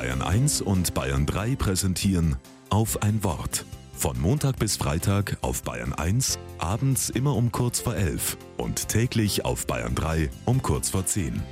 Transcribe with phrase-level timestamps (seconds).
[0.00, 2.36] Bayern 1 und Bayern 3 präsentieren
[2.70, 3.66] auf ein Wort.
[3.92, 9.44] Von Montag bis Freitag auf Bayern 1, abends immer um kurz vor 11 und täglich
[9.44, 11.42] auf Bayern 3 um kurz vor 10.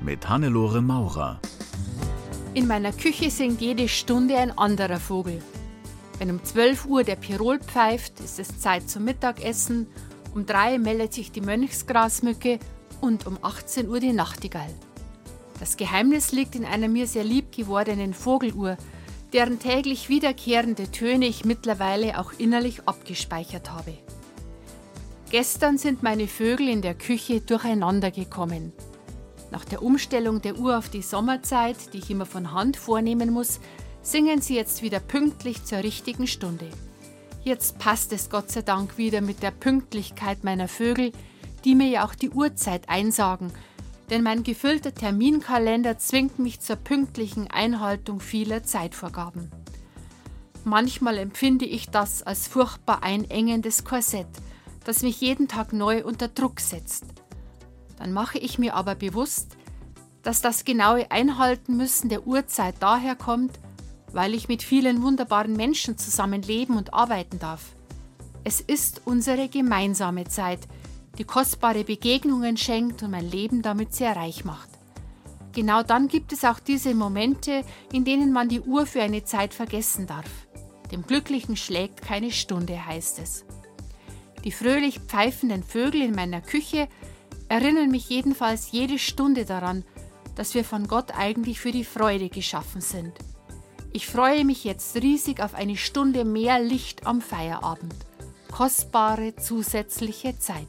[0.00, 1.40] Mit Hannelore Maurer.
[2.54, 5.40] In meiner Küche singt jede Stunde ein anderer Vogel.
[6.18, 9.86] Wenn um 12 Uhr der Pirol pfeift, ist es Zeit zum Mittagessen,
[10.34, 12.58] um 3 meldet sich die Mönchsgrasmücke
[13.00, 14.74] und um 18 Uhr die Nachtigall.
[15.58, 18.76] Das Geheimnis liegt in einer mir sehr lieb gewordenen Vogeluhr,
[19.32, 23.96] deren täglich wiederkehrende Töne ich mittlerweile auch innerlich abgespeichert habe.
[25.30, 28.72] Gestern sind meine Vögel in der Küche durcheinander gekommen.
[29.50, 33.60] Nach der Umstellung der Uhr auf die Sommerzeit, die ich immer von Hand vornehmen muss,
[34.02, 36.68] singen sie jetzt wieder pünktlich zur richtigen Stunde.
[37.42, 41.12] Jetzt passt es Gott sei Dank wieder mit der Pünktlichkeit meiner Vögel,
[41.64, 43.52] die mir ja auch die Uhrzeit einsagen,
[44.10, 49.50] denn mein gefüllter Terminkalender zwingt mich zur pünktlichen Einhaltung vieler Zeitvorgaben.
[50.64, 54.26] Manchmal empfinde ich das als furchtbar einengendes Korsett,
[54.84, 57.04] das mich jeden Tag neu unter Druck setzt.
[57.98, 59.56] Dann mache ich mir aber bewusst,
[60.22, 63.60] dass das genaue Einhalten müssen der Uhrzeit daher kommt,
[64.12, 67.76] weil ich mit vielen wunderbaren Menschen zusammen leben und arbeiten darf.
[68.42, 70.60] Es ist unsere gemeinsame Zeit,
[71.18, 74.68] die kostbare Begegnungen schenkt und mein Leben damit sehr reich macht.
[75.52, 79.54] Genau dann gibt es auch diese Momente, in denen man die Uhr für eine Zeit
[79.54, 80.28] vergessen darf.
[80.92, 83.44] Dem Glücklichen schlägt keine Stunde, heißt es.
[84.44, 86.88] Die fröhlich pfeifenden Vögel in meiner Küche
[87.48, 89.84] erinnern mich jedenfalls jede Stunde daran,
[90.34, 93.12] dass wir von Gott eigentlich für die Freude geschaffen sind.
[93.92, 97.94] Ich freue mich jetzt riesig auf eine Stunde mehr Licht am Feierabend.
[98.52, 100.68] Kostbare zusätzliche Zeit.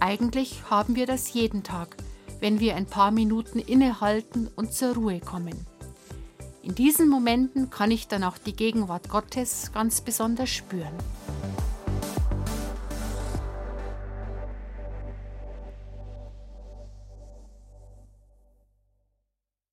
[0.00, 1.96] Eigentlich haben wir das jeden Tag,
[2.40, 5.66] wenn wir ein paar Minuten innehalten und zur Ruhe kommen.
[6.62, 10.94] In diesen Momenten kann ich dann auch die Gegenwart Gottes ganz besonders spüren.